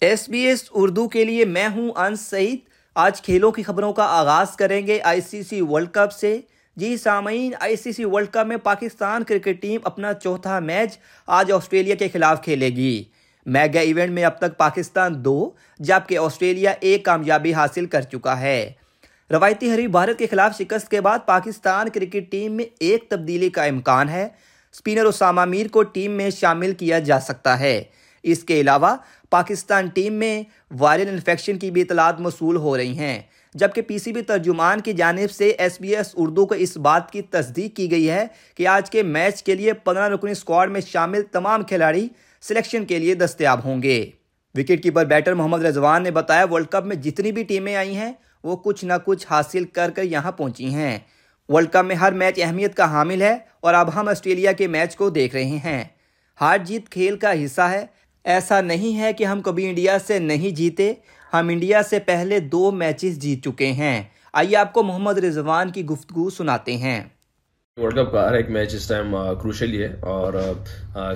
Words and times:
S 0.00 0.28
B 0.28 0.38
S 0.38 0.64
Urdu 0.74 1.08
کے 1.08 1.24
لیے 1.24 1.44
میں 1.44 1.68
ہوں 1.68 1.90
انس 1.96 2.20
سعید۔ 2.20 2.58
آج 2.94 3.22
کھیلوں 3.22 3.50
کی 3.52 3.62
خبروں 3.62 3.92
کا 3.92 4.04
آغاز 4.04 4.56
کریں 4.56 4.86
گے 4.86 5.00
آئی 5.02 5.20
سی 5.20 5.42
سی 5.42 5.60
ورلڈ 5.60 5.88
کپ 5.90 6.12
سے۔ 6.12 6.40
جی 6.76 6.96
سامعین، 6.96 7.52
آئی 7.60 7.76
سی 7.76 7.92
سی 7.92 8.04
ورلڈ 8.04 8.28
کپ 8.28 8.46
میں 8.46 8.56
پاکستان 8.56 9.24
کرکٹ 9.24 9.62
ٹیم 9.62 9.80
اپنا 9.84 10.12
چوتھا 10.12 10.58
میچ 10.58 10.98
آج 11.26 11.52
آسٹریلیا 11.52 11.94
کے 11.94 12.08
خلاف 12.08 12.42
کھیلے 12.44 12.68
گی۔ 12.68 13.02
میگا 13.46 13.80
ایونٹ 13.80 14.12
میں 14.12 14.24
اب 14.24 14.38
تک 14.38 14.56
پاکستان 14.58 15.24
دو، 15.24 15.50
جبکہ 15.78 16.18
آسٹریلیا 16.18 16.74
ایک 16.80 17.04
کامیابی 17.04 17.54
حاصل 17.54 17.86
کر 17.86 18.02
چکا 18.02 18.40
ہے۔ 18.40 18.72
روایتی 19.30 19.74
حریف 19.74 19.90
بھارت 19.90 20.18
کے 20.18 20.26
خلاف 20.26 20.58
شکست 20.58 20.90
کے 20.90 21.00
بعد 21.00 21.18
پاکستان 21.26 21.88
کرکٹ 21.88 22.30
ٹیم 22.30 22.52
میں 22.52 22.64
ایک 22.80 23.08
تبدیلی 23.08 23.50
کا 23.50 23.64
امکان 23.64 24.08
ہے۔ 24.08 24.28
اسپنر 24.72 25.04
اسامہ 25.04 25.44
میر 25.44 25.68
کو 25.68 25.82
ٹیم 25.82 26.12
میں 26.12 26.30
شامل 26.30 26.72
کیا 26.72 26.98
جا 26.98 27.20
سکتا 27.20 27.60
ہے۔ 27.60 27.82
اس 28.22 28.44
کے 28.44 28.60
علاوہ 28.60 28.96
پاکستان 29.30 29.86
ٹیم 29.86 30.12
میں 30.12 30.42
وائرل 30.78 31.08
انفیکشن 31.08 31.58
کی 31.58 31.70
بھی 31.70 31.80
اطلاعات 31.80 32.20
موصول 32.20 32.56
ہو 32.56 32.76
رہی 32.76 32.98
ہیں۔ 32.98 33.22
جبکہ 33.54 33.82
پی 33.82 33.98
سی 33.98 34.12
بی 34.12 34.22
ترجمان 34.22 34.80
کی 34.80 34.92
جانب 34.92 35.30
سے 35.30 35.48
ایس 35.48 35.80
بی 35.80 35.96
ایس 35.96 36.10
اردو 36.16 36.46
کو 36.46 36.54
اس 36.54 36.76
بات 36.76 37.10
کی 37.10 37.22
تصدیق 37.22 37.76
کی 37.76 37.90
گئی 37.90 38.10
ہے 38.10 38.26
کہ 38.54 38.66
آج 38.66 38.90
کے 38.90 39.02
میچ 39.02 39.42
کے 39.42 39.54
لیے 39.54 39.72
پندرہ 39.72 40.08
رکنی 40.08 40.30
اسکواڈ 40.30 40.70
میں 40.70 40.80
شامل 40.80 41.22
تمام 41.22 41.62
کھلاڑی 41.62 42.08
سلیکشن 42.40 42.84
کے 42.84 42.98
لیے 42.98 43.14
دستیاب 43.14 43.64
ہوں 43.64 43.82
گے۔ 43.82 44.10
Wicket 44.54 44.82
keeper 44.82 45.04
batter 45.04 45.34
Muhammad 45.34 45.64
Rizwan 45.64 46.02
نے 46.02 46.10
بتایا 46.10 46.44
ورلڈ 46.50 46.66
کپ 46.66 46.86
میں 46.86 46.96
جتنی 46.96 47.32
بھی 47.32 47.42
ٹیمیں 47.42 47.74
آئی 47.74 47.96
ہیں، 47.96 48.12
وہ 48.44 48.56
کچھ 48.56 48.84
نہ 48.84 48.92
کچھ 49.04 49.26
حاصل 49.30 49.64
کر 49.64 49.90
کر 49.90 50.02
یہاں 50.02 50.32
پہنچی 50.32 50.74
ہیں۔ 50.74 50.98
ورلڈ 51.48 51.68
کپ 51.68 51.84
میں 51.84 51.96
ہر 51.96 52.12
میچ 52.12 52.40
اہمیت 52.42 52.74
کا 52.74 52.84
حامل 52.84 53.22
ہے 53.22 53.36
اور 53.60 53.74
اب 53.74 53.94
ہم 53.94 54.08
آسٹریلیا 54.08 54.52
کے 54.52 54.66
میچ 54.66 54.96
کو 54.96 55.10
دیکھ 55.10 55.34
رہے 55.34 55.44
ہیں۔ 55.44 55.84
ہار 56.40 56.58
جیت 56.58 56.88
کھیل 56.88 57.16
کا 57.16 57.44
حصہ 57.44 57.60
ہے۔ 57.60 57.86
ایسا 58.24 58.60
نہیں 58.60 58.98
ہے 58.98 59.12
کہ 59.12 59.24
ہم 59.24 59.40
کبھی 59.40 59.68
انڈیا 59.68 59.98
سے 60.06 60.18
نہیں 60.18 60.50
جیتے۔ 60.56 60.92
ہم 61.32 61.48
انڈیا 61.48 61.82
سے 61.82 61.98
پہلے 61.98 62.38
دو 62.40 62.70
میچز 62.70 63.18
جیت 63.18 63.44
چکے 63.44 63.70
ہیں۔ 63.72 64.02
آئیے 64.32 64.56
آپ 64.56 64.72
کو 64.72 64.82
محمد 64.82 65.18
رضوان 65.18 65.70
کی 65.70 65.84
گفتگو 65.84 66.28
سناتے 66.30 66.76
ہیں۔ 66.76 67.00
ورلڈ 67.76 67.98
کپ 67.98 68.12
کا 68.12 68.28
ہر 68.28 68.34
ایک 68.34 68.50
میچ 68.50 68.74
اس 68.74 68.86
ٹائم 68.88 69.14
کروشل 69.42 69.82
ہے 69.82 69.86
اور 70.10 70.32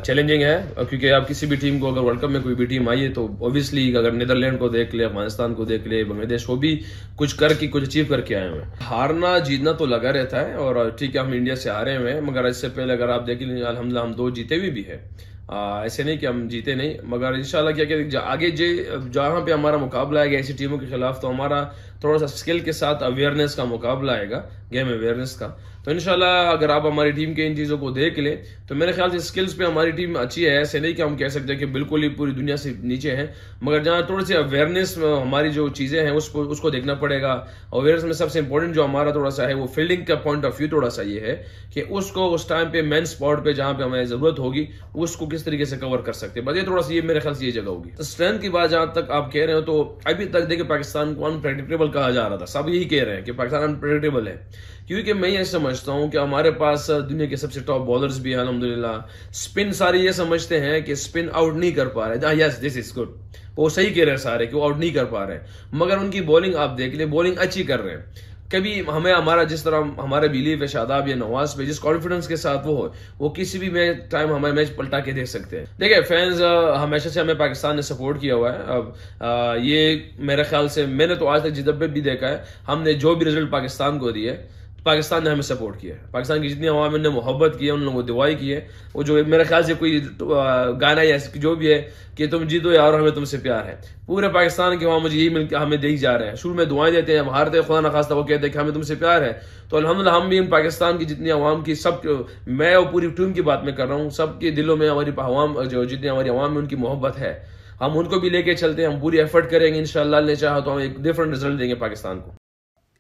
چیلنجنگ 0.05 0.43
ہے۔ 0.43 0.57
کیونکہ 0.91 1.13
آپ 1.13 1.29
کسی 1.29 1.47
بھی 1.47 1.57
ٹیم 1.57 1.79
کو 1.79 1.89
اگر 1.89 2.03
ورلڈ 2.03 2.21
کپ 2.21 2.31
میں 2.31 2.41
کوئی 2.41 2.55
بھی 2.55 2.67
ٹیم 2.67 2.89
آئی 2.89 3.03
ہے 3.05 3.09
تو 3.13 3.27
اوبیسلی 3.41 3.97
اگر 3.97 4.11
نیدرلینڈ 4.13 4.59
کو 4.59 4.69
دیکھ 4.69 4.95
لے 4.95 5.05
افغانستان 5.05 5.55
کو 5.55 5.65
دیکھ 5.65 5.89
لے 5.89 6.03
بنگلہ 6.05 6.27
دیش 6.27 6.49
وہ 6.49 6.57
بھی 6.57 6.79
کچھ 7.17 7.37
کر 7.37 7.53
کے، 7.53 7.67
کچھ 7.67 7.85
اچیو 7.85 8.05
کر 8.09 8.21
کے 8.21 8.37
آئے 8.37 8.49
ہوئے 8.49 8.63
ہیں۔ 8.63 8.71
ہارنا، 8.91 9.37
جیتنا 9.39 9.73
تو 9.73 9.87
لگا 9.87 10.13
رہتا 10.13 10.49
ہے 10.49 10.55
اور 10.55 10.89
ٹھیک 10.99 11.17
ہے 11.17 11.21
ہم 11.21 11.33
انڈیا 11.33 11.57
سے 11.57 11.71
آ 11.71 11.85
رہے 11.85 11.97
ہوئے 11.97 12.13
ہیں، 12.15 12.21
مگر 12.21 12.45
اس 12.45 12.57
سے 12.57 12.69
پہلے 12.75 12.93
اگر 12.93 13.09
آپ 13.09 13.27
دیکھ 13.27 13.43
لیں 13.43 13.63
الحمد 13.65 13.97
ہم 13.97 14.13
دو 14.13 14.31
جیتے 14.31 14.57
ہوئے 14.57 14.71
بھی 14.71 14.87
ہے 14.87 14.99
ایسے 15.49 16.03
نہیں 16.03 16.17
کہ 16.17 16.27
ہم 16.27 16.47
جیتے 16.49 16.75
نہیں، 16.75 16.95
مگر 17.05 17.33
انشاءاللہ 17.33 17.75
کیا 17.75 17.85
کہ 17.85 18.17
آگے 18.17 18.51
جہاں 18.51 19.41
پہ 19.47 19.53
ہمارا 19.53 19.77
مقابلہ 19.77 20.19
آئے 20.19 20.31
گا، 20.31 20.37
ایسی 20.37 20.53
ٹیموں 20.59 20.79
کے 20.79 20.87
خلاف 20.91 21.21
تو 21.21 21.31
ہمارا 21.31 21.63
تھوڑا 22.01 22.19
سا 22.19 22.25
اسکل 22.25 22.59
کے 22.61 22.73
ساتھ 22.73 23.03
اویئرنیس 23.03 23.55
کا 23.55 23.65
مقابلہ 23.65 24.13
آئے 24.13 24.31
گا۔ 24.31 24.43
گیم 24.75 24.89
اویئرنیس 24.89 25.37
کا۔ 25.37 25.49
تو 25.85 25.91
انشاءاللہ 25.91 26.25
اگر 26.25 26.69
آپ 26.69 26.87
ہماری 26.87 27.11
ٹیم 27.11 27.35
کے 27.35 27.47
ان 27.47 27.57
چیزوں 27.57 27.79
کو 27.79 27.91
دیکھ 27.91 28.19
لیں، 28.19 28.37
تو 28.69 28.75
میرے 28.75 28.93
خیال 28.93 29.11
سے 29.11 29.17
اسکلز 29.17 29.57
پہ 29.57 29.65
ہماری 29.65 29.91
ٹیم 29.91 30.17
اچھی 30.17 30.45
ہے، 30.45 30.57
ایسے 30.57 30.79
نہیں 30.79 30.93
کہ 30.93 31.03
ہم 31.03 31.17
کہہ 31.17 31.29
سکتے 31.29 31.53
ہیں 31.53 31.61
کہ 31.61 31.67
بالکل 31.67 32.03
ہی 32.03 32.09
پوری 32.09 32.31
دنیا 32.31 32.57
سے 32.57 32.73
نیچے 32.83 33.17
ہیں۔ 33.17 33.27
مگر 33.63 33.83
جہاں 33.83 34.03
تھوڑی 34.03 34.25
سی 34.25 34.35
اویئرنیس 34.35 34.99
ہماری 34.99 35.51
جو 35.51 35.69
چیزیں 35.69 36.03
ہیں، 36.03 36.11
اس 36.11 36.29
کو 36.29 36.51
اس 36.51 36.61
کو 36.61 36.71
دیکھنا 36.71 36.95
پڑے 36.95 37.23
گا۔ 37.23 37.45
اویئرنیس 37.71 38.05
میں 38.05 38.13
سب 38.13 38.31
سے 38.31 38.39
امپورٹنٹ 38.39 38.75
جو 38.75 38.85
ہمارا 38.85 39.11
تھوڑا 39.11 39.31
سا 39.31 39.49
ہے، 39.49 39.55
وہ 39.55 39.67
فیلڈنگ 39.67 40.05
کا 40.05 40.15
پوائنٹ 40.15 40.45
آف 40.45 40.57
ویو 40.59 40.69
تھوڑا 40.69 40.91
سا 40.91 41.03
یہ 41.03 41.21
ہے 41.21 41.43
کہ 41.75 41.85
اس 41.89 42.11
کو 42.11 42.35
اس 42.35 42.47
ٹائم 42.47 42.69
پہ 42.71 42.83
مین 42.83 43.03
اسپاٹ 43.03 43.45
پہ 43.45 43.53
جہاں 43.53 43.75
پہ 43.75 43.83
ہمیں 43.83 44.05
ضرورت 44.05 44.39
ہوگی، 44.39 44.67
اس 44.95 45.17
کو 45.17 45.27
کس 45.27 45.45
طریقے 45.45 45.65
سے 45.65 45.77
کور 45.77 45.99
کر 45.99 46.13
سکتے 46.13 46.41
بس 46.41 46.57
یہ 46.57 46.63
تھوڑا 46.63 46.83
سا 46.83 46.95
یہ 46.95 47.01
میرے 47.05 47.19
خیال 47.19 47.35
سے 47.35 47.47
یہ 47.47 47.51
جگہ 47.51 47.63
ہوگی۔ 47.63 47.91
اسٹرینتھ 47.99 48.43
کی 48.43 48.49
بات 48.49 48.71
جہاں 48.71 48.87
تک 48.87 49.11
آپ 49.11 49.33
کہہ 49.33 49.45
رہے 49.45 49.53
ہو، 49.53 49.61
تو 49.61 49.99
ابھی 50.05 50.25
تک 50.25 50.51
دیکھیں 50.51 50.69
پاکستان 50.69 51.15
کو 51.15 51.27
انپریڈکٹیبل 51.27 51.91
کہا 51.91 52.11
جا 52.11 52.29
رہا 52.29 52.37
تھا۔ 52.37 52.47
سب 52.47 52.69
یہی 52.69 52.85
کہہ 52.85 53.05
رہے 53.05 53.17
ہیں 53.17 53.23
کہ 53.23 53.33
پاکستان 53.33 53.63
انپریڈکٹیبل 53.63 54.29
ہے۔ 54.29 54.37
کیونکہ 54.87 55.15
میں 55.15 55.31
یہ 55.31 55.45
سمجھتا 55.45 55.93
ہوں 55.93 56.11
کہ 56.11 56.17
ہمارے 56.17 56.51
پاس 56.51 56.91
دنیا 57.11 57.27
کے 57.27 57.37
سب 57.37 57.53
سے 57.53 57.61
ٹاپ 57.61 57.81
بالرز 57.81 58.21
بھی 58.21 58.35
ہیں، 58.35 58.41
الحمدللہ۔ 58.41 58.97
اسپن 59.31 59.73
سارے 59.73 59.99
یہ 59.99 60.11
سمجھتے 60.11 60.61
ہیں 60.61 60.81
کہ 60.81 60.93
اسپن 60.93 61.27
آؤٹ 61.33 61.57
نہیں 61.57 61.71
کر 61.71 61.87
پا 61.87 62.09
رہے۔ 62.09 62.35
یس 62.39 62.61
دس 62.61 62.77
از 62.77 62.99
گڈ 62.99 63.09
وہ 63.57 63.69
صحیح 63.69 63.91
کہہ 63.91 64.05
رہے 64.05 64.11
ہیں 64.11 64.17
سارے 64.17 64.47
کہ 64.47 64.57
وہ 64.57 64.63
آؤٹ 64.63 64.79
نہیں 64.79 64.91
کر 64.91 65.05
پا 65.05 65.27
رہے۔ 65.27 65.39
مگر 65.73 65.97
ان 65.97 66.11
کی 66.11 66.21
بولنگ 66.21 66.55
آپ 66.55 66.79
دیکھ 66.79 66.97
لیں 66.97 67.07
بولنگ 67.07 67.35
اچھی 67.39 67.63
کر 67.63 67.81
رہے 67.81 67.97
ہیں۔ 67.97 68.03
کبھی 68.55 68.81
ہمیں 68.89 69.13
ہمارا 69.15 69.43
جس 69.43 69.63
طرح 69.63 69.81
ہمارے 69.99 70.29
بلیف 70.29 70.63
ہے، 70.63 70.67
شاداب 70.67 71.09
یا 71.09 71.17
نواز 71.17 71.55
پہ، 71.57 71.65
جس 71.65 71.81
کانفیڈنس 71.81 72.29
کے 72.29 72.37
ساتھ 72.37 72.67
وہ 72.67 72.77
ہو، 72.77 72.89
وہ 73.19 73.29
کسی 73.29 73.59
بھی 73.59 73.71
میچ 73.71 74.11
ٹائم 74.11 74.35
ہمیں 74.35 74.53
میچ 74.53 74.75
پلٹا 74.77 75.01
کے 75.01 75.13
دیکھ 75.13 75.29
سکتے 75.29 75.59
ہیں۔ 75.59 75.67
دیکھیں 75.81 76.01
فینز 76.09 76.43
ہمیشہ 76.83 77.09
سے 77.09 77.21
ہمیں 77.21 77.35
پاکستان 77.35 77.77
نے 77.77 77.83
سپورٹ 77.83 78.21
کیا 78.21 78.35
ہوا 78.35 78.53
ہے۔ 78.53 78.59
اب 78.67 79.63
یہ 79.63 79.97
میرے 80.19 80.43
خیال 80.43 80.69
سے، 80.69 80.87
میں 80.87 81.07
نے 81.07 81.15
تو 81.15 81.29
آج 81.29 81.43
تک 81.43 81.53
جدب 81.53 81.85
بھی 81.85 82.01
دیکھا 82.01 82.29
ہے۔ 82.29 82.39
ہم 82.69 82.83
نے 82.83 82.93
جو 82.93 83.15
بھی 83.15 83.27
رزلٹ 83.27 83.51
پاکستان 83.51 83.99
کو 83.99 84.11
دیے 84.11 84.37
پاکستان 84.85 85.25
نے 85.25 85.31
ہمیں 85.31 85.43
سپورٹ 85.43 85.81
کیا 85.81 85.95
ہے۔ 85.95 86.01
پاکستان 86.11 86.41
کی 86.43 86.49
جتنی 86.49 86.69
عوام 86.69 86.97
نے 86.97 87.09
محبت 87.09 87.59
کی 87.59 87.67
ہے 87.67 87.71
ان 87.71 87.81
لوگوں 87.81 87.95
کو 87.95 88.03
دعائی 88.03 88.35
کی 88.35 88.53
ہے۔ 88.55 88.61
وہ 88.95 89.03
جو 89.03 89.19
میرے 89.27 89.45
خیال 89.45 89.63
سے 89.63 89.75
کوئی 89.79 90.01
گانا 90.81 91.03
یا 91.03 91.17
جو 91.35 91.55
بھی 91.55 91.73
ہے 91.73 91.81
کہ 92.17 92.27
تم 92.31 92.45
جیتو 92.45 92.73
یا 92.73 92.83
اور 92.83 92.95
ہمیں 92.95 93.11
تم 93.11 93.25
سے 93.25 93.37
پیار 93.43 93.65
ہے۔ 93.65 93.77
پورے 94.07 94.29
پاکستان 94.29 94.77
کے 94.79 94.87
وہاں 94.87 95.01
مجھے 95.01 95.19
یہی 95.19 95.29
مل 95.29 95.47
کے 95.47 95.57
ہمیں 95.57 95.77
دے 95.77 95.97
جا 95.97 96.19
رہے 96.19 96.29
ہیں۔ 96.29 96.37
شروع 96.37 96.55
میں 96.55 96.65
دعائیں 96.65 96.95
دیتے 96.95 97.13
ہیں، 97.13 97.21
ہم 97.21 97.29
ہارتے 97.29 97.61
خدا 97.61 97.81
نخواستہ 97.81 98.15
وہ 98.15 98.23
کہتے 98.23 98.47
ہیں 98.47 98.53
کہ 98.53 98.59
ہمیں 98.59 98.73
تم 98.73 98.83
سے 98.83 98.95
پیار 98.95 99.23
ہے۔ 99.23 99.33
تو 99.69 99.77
الحمد 99.77 100.07
ہم 100.07 100.29
بھی 100.29 100.39
ان 100.39 100.47
پاکستان 100.47 100.99
کی 100.99 101.05
جتنی 101.05 101.31
عوام 101.31 101.63
کی 101.65 101.75
سب 101.75 102.07
میں 102.47 102.75
اور 102.75 102.85
پوری 102.93 103.09
ٹیم 103.17 103.33
کی 103.33 103.43
بات 103.43 103.65
میں 103.65 103.73
کر 103.73 103.87
رہا 103.89 103.95
ہوں، 103.95 104.11
سب 104.11 104.39
کے 104.41 104.51
دلوں 104.51 104.77
میں 104.77 104.89
ہماری 104.91 105.11
عوام، 105.17 105.63
جو 105.63 105.85
جتنی 105.85 106.09
ہماری 106.09 106.29
عوام 106.29 106.53
میں 106.53 106.63
ان 106.63 106.69
کی 106.69 106.77
محبت 106.77 107.19
ہے۔ 107.19 107.35
ہم 107.81 107.99
ان 107.99 108.05
کو 108.05 108.21
بھی 108.21 108.29
لے 108.29 108.43
کے 108.43 108.55
چلتے 108.55 108.85
ہیں، 108.85 108.93
ہم 108.93 109.01
پوری 109.01 109.19
ایفرٹ 109.19 109.51
کریں 109.51 109.75
گے 109.75 109.79
ان 109.79 109.85
شاء 109.85 110.01
اللہ 110.01 110.21
نے 110.27 110.35
چاہا 110.35 110.59
تو 110.59 110.73
ہم 110.73 110.79
ایک 110.79 110.97
ڈفرنٹ 110.97 111.33
رزلٹ 111.33 111.59
دیں 111.61 111.69
گے 111.69 111.75
پاکستان 111.75 112.21
کو۔ 112.21 112.44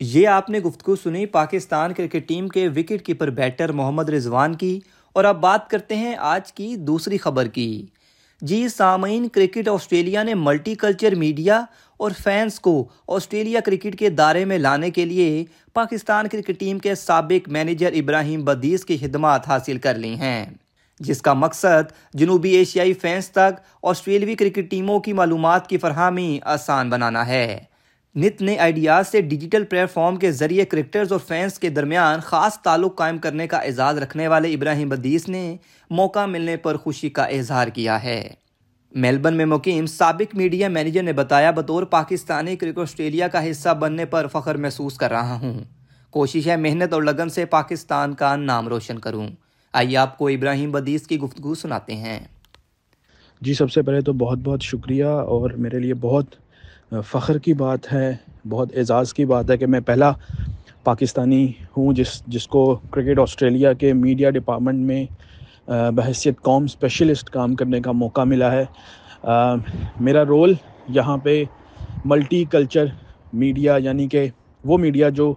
یہ 0.00 0.28
آپ 0.28 0.50
نے 0.50 0.58
گفتگو 0.58 0.96
سنی، 0.96 1.26
پاکستان 1.26 1.92
کرکٹ 1.94 2.28
ٹیم 2.28 2.48
کے 2.48 2.68
wicket 2.68 3.02
keeper 3.04 3.30
batter 3.30 3.72
Muhammad 3.72 4.08
Rizwan 4.08 4.54
کی۔ 4.54 4.80
اور 5.12 5.24
اب 5.24 5.40
بات 5.40 5.70
کرتے 5.70 5.96
ہیں 5.96 6.14
آج 6.18 6.52
کی 6.52 6.76
دوسری 6.76 7.18
خبر 7.18 7.46
کی۔ 7.46 7.86
جی 8.40 8.68
سامعین، 8.68 9.28
کرکٹ 9.28 9.68
آسٹریلیا 9.68 10.22
نے 10.22 10.34
ملٹی 10.34 10.74
کلچر 10.74 11.14
میڈیا 11.14 11.64
اور 11.96 12.10
فینس 12.22 12.60
کو 12.60 12.88
آسٹریلیا 13.08 13.60
کرکٹ 13.60 13.98
کے 13.98 14.10
دارے 14.10 14.44
میں 14.44 14.58
لانے 14.58 14.90
کے 14.90 15.04
لیے 15.04 15.44
پاکستان 15.74 16.28
کرکٹ 16.28 16.60
ٹیم 16.60 16.78
کے 16.78 16.94
سابق 16.94 17.48
مینیجر 17.48 17.92
ابراہیم 17.92 18.44
بدیس 18.44 18.84
کی 18.84 18.98
خدمات 18.98 19.48
حاصل 19.48 19.78
کر 19.78 19.94
لی 19.94 20.14
ہیں۔ 20.14 20.46
جس 21.00 21.22
کا 21.22 21.32
مقصد 21.32 22.14
جنوبی 22.14 22.50
ایشیائی 22.50 22.92
فینس 22.92 23.30
تک 23.30 23.60
آسٹریلوی 23.82 24.34
کرکٹ 24.34 24.70
ٹیموں 24.70 25.00
کی 25.00 25.12
معلومات 25.12 25.66
کی 25.66 25.78
فراہمی 25.78 26.38
آسان 26.42 26.90
بنانا 26.90 27.26
ہے۔ 27.26 27.64
نت 28.16 28.42
نئے 28.42 28.58
آئیڈیاز 28.58 29.08
سے 29.08 29.20
ڈیجیٹل 29.20 29.64
پلیٹ 29.64 29.90
فارم 29.90 30.16
کے 30.16 30.32
ذریعے 30.32 30.64
کرکٹرز 30.64 31.12
اور 31.12 31.20
فینس 31.26 31.58
کے 31.58 31.68
درمیان 31.68 32.20
خاص 32.20 32.58
تعلق 32.58 32.96
قائم 32.96 33.18
کرنے 33.18 33.46
کا 33.46 33.56
اعزاز 33.56 33.98
رکھنے 33.98 34.28
والے 34.28 34.52
ابراہیم 34.52 34.88
بدیس 34.88 35.28
نے 35.28 35.56
موقع 35.90 36.26
ملنے 36.26 36.56
پر 36.56 36.76
خوشی 36.76 37.10
کا 37.10 37.24
اظہار 37.24 37.68
کیا 37.68 38.02
ہے۔ 38.02 38.30
میلبرن 38.92 39.34
میں 39.34 39.44
مقیم 39.44 39.86
سابق 39.86 40.34
میڈیا 40.34 40.68
مینیجر 40.68 41.02
نے 41.02 41.12
بتایا، 41.12 41.50
بطور 41.50 41.82
پاکستانی 41.82 42.56
کرکٹ 42.56 42.78
آسٹریلیا 42.78 43.28
کا 43.28 43.50
حصہ 43.50 43.74
بننے 43.74 44.04
پر 44.04 44.26
فخر 44.26 44.54
محسوس 44.54 44.96
کر 44.96 45.10
رہا 45.10 45.34
ہوں۔ 45.34 45.64
کوشش 46.10 46.46
ہے 46.46 46.56
محنت 46.56 46.92
اور 46.92 47.02
لگن 47.02 47.28
سے 47.28 47.44
پاکستان 47.44 48.14
کا 48.14 48.36
نام 48.36 48.68
روشن 48.68 48.98
کروں۔ 48.98 49.28
آئیے 49.72 49.96
آپ 49.96 50.18
کو 50.18 50.28
ابراہیم 50.28 50.70
بدیس 50.70 51.06
کی 51.06 51.18
گفتگو 51.18 51.54
سناتے 51.54 51.96
ہیں۔ 51.96 52.20
جی 53.40 53.54
سب 53.54 53.72
سے 53.72 53.82
پہلے 53.82 54.00
تو 54.00 54.12
بہت 54.12 54.38
بہت 54.38 54.62
شکریہ 54.62 55.04
اور 55.04 55.50
میرے 55.50 55.78
لیے 55.78 55.94
بہت 55.94 56.26
فخر 56.92 57.38
کی 57.38 57.54
بات 57.54 57.92
ہے، 57.92 58.12
بہت 58.48 58.76
اعزاز 58.76 59.12
کی 59.14 59.24
بات 59.24 59.50
ہے 59.50 59.56
کہ 59.58 59.66
میں 59.66 59.80
پہلا 59.86 60.12
پاکستانی 60.84 61.46
ہوں 61.76 61.92
جس 61.92 62.22
جس 62.26 62.46
کو 62.48 62.64
کرکٹ 62.90 63.18
آسٹریلیا 63.18 63.72
کے 63.72 63.92
میڈیا 63.92 64.30
ڈپارٹمنٹ 64.30 64.86
میں 64.86 65.04
بحثیت 65.96 66.40
قوم 66.42 66.64
اسپیشلسٹ 66.64 67.30
کام 67.30 67.54
کرنے 67.56 67.80
کا 67.80 67.92
موقع 67.92 68.24
ملا 68.24 68.52
ہے۔ 68.52 68.64
میرا 70.00 70.24
رول 70.28 70.52
یہاں 70.94 71.16
پہ 71.24 71.42
ملٹی 72.04 72.44
کلچر 72.50 72.86
میڈیا 73.32 73.76
یعنی 73.80 74.08
کہ 74.08 74.26
وہ 74.64 74.78
میڈیا 74.78 75.08
جو 75.08 75.32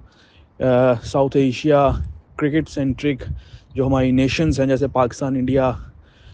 ساؤتھ 1.03 1.37
ایشیا 1.37 1.89
کرکٹ 2.35 2.69
سینٹرک 2.69 3.23
جو 3.75 3.85
ہماری 3.87 4.11
نیشنز 4.11 4.59
ہیں، 4.59 4.67
جیسے 4.67 4.87
پاکستان، 4.93 5.35
انڈیا، 5.35 5.71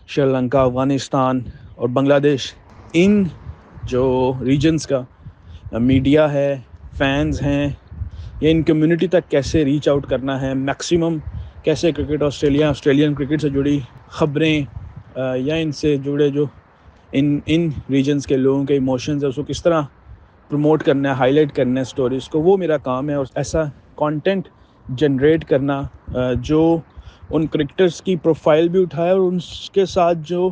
شری 0.07 0.31
لنکا، 0.31 0.61
افغانستان 0.61 1.39
اور 1.75 1.89
بنگلہ 1.89 2.19
دیش، 2.23 2.53
ان 2.93 3.23
جو 3.87 4.33
ریجنس 4.45 4.87
کا 4.87 5.01
میڈیا 5.71 6.31
ہے 6.33 6.55
فینز 6.97 7.41
ہیں، 7.41 7.67
یا 8.41 8.49
ان 8.49 8.61
کمیونٹی 8.63 9.07
تک 9.07 9.29
کیسے 9.31 9.63
ریچ 9.65 9.87
آؤٹ 9.89 10.05
کرنا 10.09 10.39
ہے 10.41 10.53
میکسیمم 10.53 11.17
کیسے 11.63 11.91
کرکٹ 11.91 12.23
آسٹریلیا 12.23 12.69
آسٹریلین 12.69 13.13
کرکٹ 13.15 13.41
سے 13.41 13.49
جڑی 13.49 13.79
خبریں 14.19 14.61
یا 15.15 15.55
ان 15.55 15.71
سے 15.71 15.95
جڑے 16.03 16.29
جو 16.29 16.45
ان 17.11 17.39
ان 17.45 17.69
ریجنس 17.91 18.27
کے 18.27 18.37
لوگوں 18.37 18.63
کے 18.65 18.73
ایموشنز 18.73 19.23
ہیں، 19.23 19.29
اس 19.29 19.35
کو 19.35 19.43
کس 19.47 19.63
طرح 19.63 19.81
پروموٹ 20.49 20.83
کرنا 20.83 21.09
ہے 21.09 21.15
ہائی 21.19 21.33
لائٹ 21.33 21.51
کرنا 21.55 21.79
ہے 21.79 21.81
اسٹوریز 21.81 22.27
کو، 22.29 22.41
وہ 22.41 22.57
میرا 22.57 22.77
کام 22.87 23.09
ہے 23.09 23.15
اور 23.15 23.25
ایسا 23.35 23.63
کانٹینٹ 23.97 24.47
جنریٹ 24.85 25.45
کرنا 25.49 25.81
جو 26.41 26.63
ان 27.29 27.45
کرکٹرس 27.47 28.01
کی 28.01 28.15
پروفائل 28.23 28.67
بھی 28.69 28.81
اٹھائے 28.81 29.11
اور 29.11 29.19
ان 29.21 29.37
کے 29.73 29.85
ساتھ 29.85 30.17
جو 30.27 30.49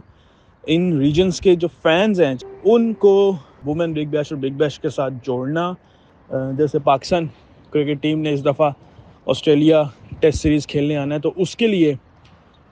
ان 0.63 0.97
ریجنس 0.99 1.41
کے 1.41 1.55
جو 1.55 1.67
فینز 1.83 2.21
ہیں 2.21 2.33
ان 2.63 2.93
کو 2.93 3.13
وومن 3.65 3.93
بگ 3.93 4.09
بیش 4.09 4.31
اور 4.31 4.39
بگ 4.41 4.57
بیش 4.57 4.79
کے 4.79 4.89
ساتھ 4.89 5.13
جوڑنا 5.23 5.71
جیسے 6.57 6.79
پاکستان 6.79 7.27
کرکٹ 7.71 8.01
ٹیم 8.01 8.19
نے 8.21 8.33
اس 8.33 8.43
دفعہ 8.45 8.69
آسٹریلیا 9.31 9.81
ٹیسٹ 10.19 10.41
سیریز 10.41 10.67
کھیلنے 10.67 10.97
آنا 10.97 11.15
ہے، 11.15 11.19
تو 11.19 11.31
اس 11.35 11.55
کے 11.55 11.67
لیے 11.67 11.93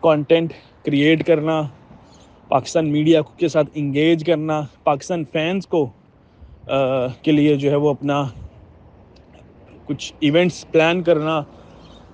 کانٹینٹ 0.04 0.54
کریٹ 0.86 1.26
کرنا، 1.28 1.62
پاکستان 2.50 2.92
میڈیا 2.92 3.22
کے 3.38 3.48
ساتھ 3.48 3.70
انگیج 3.76 4.24
کرنا، 4.26 4.62
پاکستان 4.84 5.24
فینس 5.32 5.68
کو 5.68 5.86
کے 7.22 7.32
لیے 7.32 7.56
جو 7.56 7.72
ہے 7.72 7.76
وہ 7.76 7.90
اپنا 7.90 8.24
کچھ 9.86 10.14
ایونٹس 10.20 10.66
پلان 10.72 11.02
کرنا۔ 11.04 11.42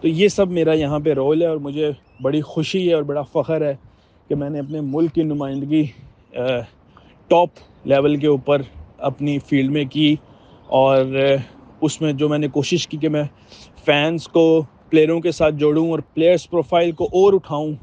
تو 0.01 0.07
یہ 0.07 0.27
سب 0.27 0.51
میرا 0.51 0.73
یہاں 0.73 0.99
پہ 1.05 1.13
رول 1.13 1.41
ہے 1.41 1.47
اور 1.47 1.57
مجھے 1.57 1.91
بڑی 2.21 2.41
خوشی 2.41 2.87
ہے 2.87 2.93
اور 2.93 3.03
بڑا 3.03 3.21
فخر 3.33 3.65
ہے 3.65 3.75
کہ 4.29 4.35
میں 4.35 4.49
نے 4.49 4.59
اپنے 4.59 4.81
ملک 4.81 5.13
کی 5.15 5.23
نمائندگی 5.23 5.85
ٹاپ 7.27 7.49
لیول 7.83 8.15
کے 8.15 8.27
اوپر 8.27 8.61
اپنی 8.97 9.39
فیلڈ 9.39 9.71
میں 9.71 9.85
کی 9.85 10.15
اور 10.65 11.05
uh, 11.05 11.37
اس 11.81 12.01
میں 12.01 12.13
جو 12.13 12.29
میں 12.29 12.37
نے 12.37 12.47
کوشش 12.47 12.87
کی 12.87 12.97
کہ 12.97 13.09
میں 13.09 13.23
فینس 13.85 14.27
کو 14.27 14.63
پلیئروں 14.89 15.19
کے 15.19 15.31
ساتھ 15.31 15.55
جوڑوں 15.55 15.91
اور 15.91 15.99
پلیئرس 15.99 16.49
پروفائل 16.49 16.91
کو 16.91 17.03
اور 17.03 17.33
اٹھاؤں، 17.33 17.73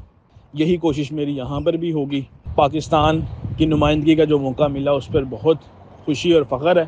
یہی 0.53 0.77
کوشش 0.77 1.11
میری 1.11 1.37
یہاں 1.37 1.59
پر 1.59 1.73
بھی 1.73 1.91
ہوگی۔ 1.93 2.21
پاکستان 2.55 3.19
کی 3.57 3.65
نمائندگی 3.65 4.15
کا 4.15 4.23
جو 4.23 4.39
موقع 4.39 4.67
ملا 4.67 4.91
اس 4.91 5.07
پر 5.07 5.23
بہت 5.23 5.57
خوشی 6.05 6.33
اور 6.33 6.43
فخر 6.49 6.77
ہے۔ 6.77 6.85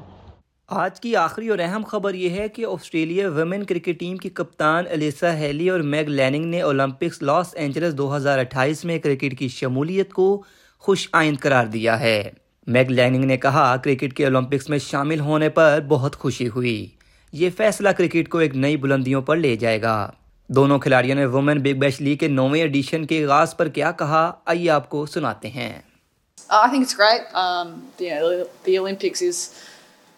آج 0.67 0.99
کی 0.99 1.15
آخری 1.15 1.47
اور 1.47 1.59
اہم 1.59 1.83
خبر 1.87 2.13
یہ 2.13 2.29
ہے 2.29 2.47
کہ 2.49 2.65
آسٹریلیا 2.65 3.29
ویمن 3.29 3.63
کرکٹ 3.63 3.99
ٹیم 3.99 4.17
کی 4.17 4.29
کپتان 4.29 4.85
الیسا 4.91 5.37
ہیلی 5.37 5.69
اور 5.69 5.79
میگ 5.79 6.05
لیننگ 6.05 6.45
نے 6.45 6.61
اولمپکس 6.61 7.21
لاس 7.21 7.55
اینجلس 7.55 7.97
دو 7.97 8.15
ہزار 8.15 8.39
اٹھائیس 8.39 8.85
میں 8.85 8.99
کرکٹ 8.99 9.37
کی 9.39 9.47
شمولیت 9.47 10.13
کو 10.13 10.43
خوش 10.79 11.09
آئند 11.11 11.37
قرار 11.39 11.65
دیا 11.65 11.99
ہے۔ 11.99 12.44
میگ 12.67 12.85
لیننگ 12.85 13.23
نے 13.23 13.37
کہا 13.37 13.77
کرکٹ 13.77 14.13
کے 14.13 14.23
اولمپکس 14.23 14.69
میں 14.69 14.77
شامل 14.77 15.19
ہونے 15.19 15.49
پر 15.49 15.79
بہت 15.87 16.15
خوشی 16.15 16.47
ہوئی۔ 16.47 16.87
یہ 17.31 17.49
فیصلہ 17.57 17.89
کرکٹ 17.89 18.29
کو 18.29 18.37
ایک 18.37 18.55
نئی 18.55 18.77
بلندیوں 18.77 19.21
پر 19.21 19.37
لے 19.37 19.55
جائے 19.55 19.81
گا۔ 19.81 20.11
دونوں 20.47 20.79
کھلاڑیوں 20.79 21.15
نے 21.15 21.25
وومن 21.25 21.57
بگ 21.57 21.79
بیش 21.79 22.01
لیگ 22.01 22.17
کے 22.17 22.27
نویں 22.27 22.61
ایڈیشن 22.61 23.05
کے 23.05 23.25
آغاز 23.25 23.57
پر 23.57 23.67
کیا 23.67 23.91
کہا، 23.91 24.31
آئیے 24.45 24.69
آپ 24.69 24.89
کو 24.89 25.05
سناتے 25.05 25.49
ہیں۔ 25.49 25.81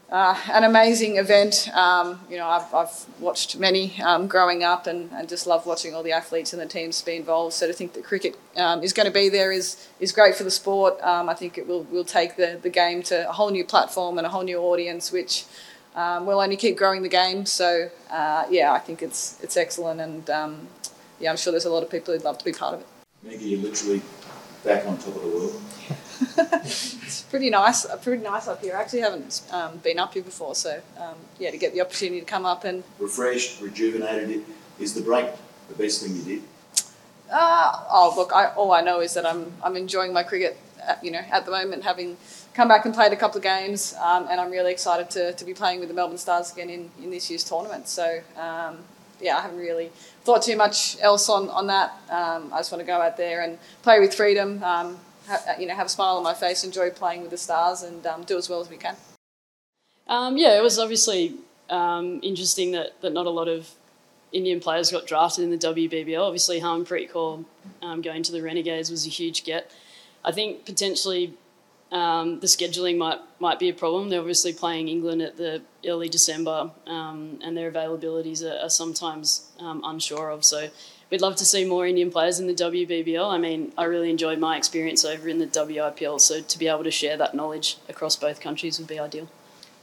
Uh, 0.10 0.40
an 0.52 0.64
amazing 0.64 1.18
event. 1.18 1.70
Um, 1.74 2.20
you 2.30 2.38
know, 2.38 2.48
I've, 2.48 2.74
I've 2.74 3.06
watched 3.20 3.58
many 3.58 4.00
um, 4.02 4.28
growing 4.28 4.64
up 4.64 4.88
and, 4.88 5.12
and 5.12 5.28
just 5.28 5.46
love 5.46 5.66
watching 5.66 5.94
all 5.94 6.04
the 6.04 6.14
athletes 6.14 6.54
and 6.54 6.62
the 6.62 6.66
teams 6.66 7.02
be 7.02 7.16
involved. 7.16 7.54
So 7.54 7.68
to 7.68 7.74
think 7.74 7.94
that 7.94 8.04
cricket 8.04 8.38
um, 8.56 8.84
is 8.84 8.94
going 8.94 9.08
to 9.08 9.12
be 9.12 9.30
there 9.30 9.52
is 9.52 9.88
is 10.00 10.12
great 10.12 10.36
for 10.36 10.44
the 10.44 10.52
sport. 10.52 11.02
Um, 11.02 11.28
I 11.28 11.34
think 11.34 11.58
it 11.58 11.68
will 11.68 11.84
will 11.84 12.06
take 12.06 12.38
the, 12.38 12.58
the 12.62 12.70
game 12.70 13.04
to 13.04 13.30
a 13.30 13.34
whole 13.34 13.52
new 13.52 13.66
platform 13.66 14.18
and 14.18 14.26
a 14.26 14.30
whole 14.30 14.44
new 14.44 14.60
audience, 14.60 15.12
which 15.12 15.46
um, 15.96 16.26
will 16.26 16.40
only 16.40 16.56
keep 16.56 16.78
growing 16.78 17.02
the 17.02 17.10
game. 17.10 17.46
So 17.46 17.90
uh, 18.10 18.46
yeah, 18.50 18.72
I 18.72 18.80
think 18.80 19.02
it's 19.02 19.42
it's 19.44 19.58
excellent, 19.58 20.00
and 20.00 20.30
um, 20.30 20.68
yeah, 21.20 21.32
I'm 21.32 21.38
sure 21.38 21.52
there's 21.52 21.66
a 21.66 21.72
lot 21.72 21.84
of 21.84 21.90
people 21.90 22.14
who'd 22.14 22.24
love 22.24 22.38
to 22.38 22.46
be 22.46 22.54
part 22.54 22.76
of 22.76 22.82
it. 22.82 22.88
Maggie, 23.24 23.50
you're 23.50 23.62
literally 23.62 24.02
back 24.64 24.86
on 24.86 24.98
top 24.98 25.16
of 25.16 25.22
the 25.22 25.28
world. 25.28 25.62
It's 26.38 27.22
pretty 27.30 27.50
nice, 27.50 27.86
uh, 27.86 27.98
pretty 27.98 28.24
nice 28.24 28.48
up 28.48 28.62
here. 28.62 28.76
I 28.76 28.82
actually 28.82 29.02
haven't 29.02 29.42
um, 29.52 29.78
been 29.78 30.00
up 30.00 30.14
here 30.14 30.24
before, 30.24 30.56
so 30.56 30.82
um, 31.00 31.16
yeah, 31.40 31.52
to 31.52 31.58
get 31.58 31.74
the 31.74 31.82
opportunity 31.82 32.20
to 32.20 32.26
come 32.26 32.46
up 32.46 32.64
and 32.64 32.84
refreshed, 33.00 33.62
rejuvenated. 33.62 34.30
It 34.30 34.44
is 34.80 34.94
the 34.94 35.02
break 35.02 35.28
the 35.70 35.76
best 35.76 36.02
thing 36.02 36.16
you 36.16 36.24
did. 36.24 36.44
Uh, 37.32 37.84
oh 37.92 38.14
look, 38.16 38.32
I, 38.34 38.48
all 38.56 38.72
I 38.72 38.82
know 38.82 39.02
is 39.02 39.14
that 39.14 39.26
I'm 39.26 39.52
I'm 39.64 39.76
enjoying 39.76 40.14
my 40.14 40.24
cricket. 40.24 40.58
At, 40.88 41.04
you 41.04 41.12
know, 41.12 41.20
at 41.32 41.44
the 41.44 41.52
moment, 41.52 41.84
having 41.84 42.16
come 42.54 42.68
back 42.70 42.86
and 42.86 42.94
played 42.94 43.12
a 43.12 43.16
couple 43.16 43.38
of 43.38 43.44
games, 43.44 43.94
um, 44.02 44.28
and 44.30 44.40
I'm 44.40 44.52
really 44.52 44.72
excited 44.72 45.10
to, 45.12 45.34
to 45.34 45.44
be 45.44 45.54
playing 45.54 45.80
with 45.80 45.90
the 45.90 45.96
Melbourne 45.96 46.20
Stars 46.20 46.54
again 46.54 46.70
in, 46.70 46.90
in 47.04 47.10
this 47.10 47.30
year's 47.30 47.44
tournament. 47.44 47.88
So 47.88 48.22
um, 48.38 48.78
yeah, 49.20 49.38
I 49.38 49.42
haven't 49.42 49.58
really 49.58 49.92
thought 50.24 50.44
too 50.44 50.56
much 50.56 50.98
else 51.02 51.28
on 51.30 51.50
on 51.50 51.68
that. 51.68 51.92
Um, 52.10 52.54
I 52.54 52.60
just 52.60 52.72
want 52.72 52.82
to 52.82 52.86
go 52.86 53.02
out 53.02 53.18
there 53.18 53.42
and 53.42 53.58
play 53.82 54.00
with 54.00 54.14
freedom. 54.14 54.64
Um, 54.64 54.98
you 55.60 55.68
know, 55.68 55.76
have 55.76 55.88
a 55.88 55.90
smile 55.90 56.18
on 56.18 56.24
my 56.24 56.34
face, 56.34 56.64
enjoy 56.64 56.90
playing 56.90 57.22
with 57.22 57.32
the 57.32 57.38
stars, 57.38 57.84
and 57.84 58.06
um, 58.06 58.24
do 58.24 58.38
as 58.38 58.50
well 58.50 58.62
as 58.62 58.70
we 58.70 58.78
can. 58.78 58.96
Um, 60.08 60.38
yeah, 60.38 60.58
it 60.58 60.64
was 60.64 60.80
obviously 60.80 61.36
um, 61.70 62.20
interesting 62.24 62.72
that, 62.72 63.00
that 63.02 63.12
not 63.12 63.26
a 63.26 63.30
lot 63.30 63.48
of 63.48 63.70
Indian 64.32 64.60
players 64.60 64.92
got 64.92 65.08
drafted 65.08 65.44
in 65.44 65.52
the 65.52 65.58
WBBL. 65.58 66.22
Obviously, 66.22 66.60
Harmanpreet 66.60 67.12
Kaur 67.12 67.44
um, 67.82 68.02
going 68.02 68.24
to 68.24 68.32
the 68.32 68.42
Renegades 68.42 68.90
was 68.90 69.06
a 69.06 69.10
huge 69.10 69.44
get. 69.44 69.72
I 70.24 70.32
think 70.32 70.66
potentially 70.66 71.34
um, 71.92 72.40
the 72.40 72.48
scheduling 72.48 72.98
might 72.98 73.20
might 73.40 73.60
be 73.60 73.70
a 73.70 73.74
problem. 73.74 74.10
They're 74.10 74.20
obviously 74.20 74.54
playing 74.54 74.90
England 74.90 75.22
at 75.22 75.38
the 75.38 75.62
early 75.86 76.10
December, 76.10 76.72
um, 76.86 77.40
and 77.42 77.56
their 77.56 77.72
availabilities 77.72 78.44
are, 78.44 78.66
are 78.66 78.70
sometimes 78.70 79.50
um, 79.60 79.82
unsure 79.86 80.30
of. 80.30 80.44
So 80.44 80.70
we'd 81.10 81.22
love 81.22 81.36
to 81.38 81.46
see 81.46 81.66
more 81.66 81.88
Indian 81.88 82.12
players 82.12 82.40
in 82.40 82.48
the 82.48 82.54
WBBL. 82.54 83.30
I 83.30 83.38
mean, 83.38 83.72
I 83.78 83.86
really 83.86 84.10
enjoyed 84.10 84.40
my 84.40 84.58
experience 84.58 85.06
over 85.06 85.30
in 85.30 85.40
the 85.40 85.48
WIPL, 85.48 86.20
so 86.20 86.42
to 86.42 86.60
be 86.60 86.68
able 86.68 86.84
to 86.84 86.92
share 86.92 87.18
that 87.18 87.34
knowledge 87.34 87.78
across 87.88 88.16
both 88.16 88.40
countries 88.40 88.80
would 88.80 88.88
be 88.88 89.00
ideal. 89.00 89.28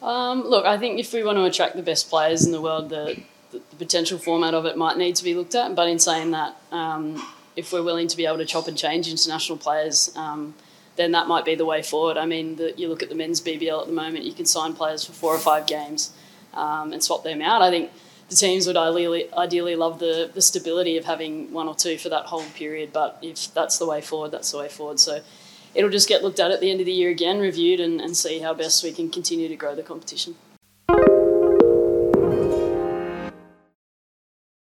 Um, 0.02 0.42
look, 0.44 0.66
I 0.66 0.76
think 0.76 1.00
if 1.00 1.12
we 1.12 1.24
want 1.24 1.38
to 1.38 1.44
attract 1.44 1.76
the 1.76 1.82
best 1.82 2.10
players 2.10 2.44
in 2.44 2.52
the 2.52 2.60
world, 2.60 2.90
the, 2.90 3.18
the, 3.52 3.62
the, 3.70 3.76
potential 3.76 4.18
format 4.18 4.52
of 4.52 4.66
it 4.66 4.76
might 4.76 4.98
need 4.98 5.16
to 5.16 5.24
be 5.24 5.34
looked 5.34 5.54
at. 5.54 5.74
But 5.74 5.88
in 5.88 5.98
saying 5.98 6.32
that, 6.32 6.56
um, 6.72 7.26
if 7.56 7.72
we're 7.72 7.82
willing 7.82 8.08
to 8.08 8.16
be 8.16 8.26
able 8.26 8.36
to 8.38 8.44
chop 8.44 8.68
and 8.68 8.76
change 8.76 9.08
international 9.08 9.56
players, 9.56 10.14
um, 10.14 10.54
then 10.96 11.12
that 11.12 11.26
might 11.26 11.46
be 11.46 11.54
the 11.54 11.64
way 11.64 11.82
forward. 11.82 12.18
I 12.18 12.26
mean, 12.26 12.56
the, 12.56 12.74
you 12.76 12.88
look 12.88 13.02
at 13.02 13.08
the 13.08 13.14
men's 13.14 13.40
BBL 13.40 13.80
at 13.80 13.86
the 13.86 13.92
moment, 13.92 14.24
you 14.24 14.34
can 14.34 14.44
sign 14.44 14.74
players 14.74 15.04
for 15.06 15.12
four 15.12 15.34
or 15.34 15.38
five 15.38 15.66
games 15.66 16.12
um, 16.52 16.92
and 16.92 17.02
swap 17.02 17.24
them 17.24 17.40
out. 17.40 17.62
I 17.62 17.70
think 17.70 17.90
the 18.28 18.36
teams 18.36 18.66
would 18.66 18.76
ideally 18.76 19.32
ideally 19.34 19.76
love 19.76 19.98
the 19.98 20.30
the 20.32 20.42
stability 20.42 20.96
of 20.96 21.04
having 21.04 21.52
one 21.52 21.68
or 21.68 21.74
two 21.74 21.98
for 21.98 22.08
that 22.08 22.26
whole 22.26 22.44
period. 22.54 22.92
But 22.92 23.18
if 23.22 23.52
that's 23.54 23.78
the 23.78 23.86
way 23.86 24.00
forward, 24.00 24.30
that's 24.30 24.50
the 24.50 24.58
way 24.58 24.68
forward. 24.68 25.00
So 25.00 25.20
it'll 25.74 25.90
just 25.90 26.08
get 26.08 26.22
looked 26.22 26.40
at 26.40 26.50
at 26.50 26.60
the 26.60 26.70
end 26.70 26.80
of 26.80 26.86
the 26.86 26.92
year 26.92 27.10
again, 27.10 27.38
reviewed, 27.38 27.80
and, 27.80 28.00
and 28.00 28.16
see 28.16 28.38
how 28.38 28.54
best 28.54 28.82
we 28.82 28.92
can 28.92 29.10
continue 29.10 29.48
to 29.48 29.56
grow 29.56 29.74
the 29.74 29.82
competition. 29.82 30.36